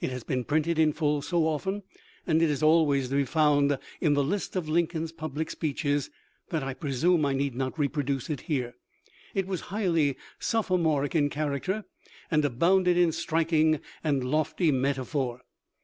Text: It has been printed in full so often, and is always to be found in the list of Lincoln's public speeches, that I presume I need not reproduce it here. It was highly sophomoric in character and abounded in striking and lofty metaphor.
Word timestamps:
It 0.00 0.10
has 0.10 0.24
been 0.24 0.42
printed 0.42 0.80
in 0.80 0.92
full 0.92 1.22
so 1.22 1.46
often, 1.46 1.84
and 2.26 2.42
is 2.42 2.60
always 2.60 3.08
to 3.08 3.14
be 3.14 3.24
found 3.24 3.78
in 4.00 4.14
the 4.14 4.24
list 4.24 4.56
of 4.56 4.68
Lincoln's 4.68 5.12
public 5.12 5.48
speeches, 5.48 6.10
that 6.48 6.64
I 6.64 6.74
presume 6.74 7.24
I 7.24 7.34
need 7.34 7.54
not 7.54 7.78
reproduce 7.78 8.28
it 8.30 8.40
here. 8.40 8.74
It 9.32 9.46
was 9.46 9.60
highly 9.70 10.16
sophomoric 10.40 11.14
in 11.14 11.30
character 11.30 11.84
and 12.32 12.44
abounded 12.44 12.96
in 12.96 13.12
striking 13.12 13.78
and 14.02 14.24
lofty 14.24 14.72
metaphor. 14.72 15.40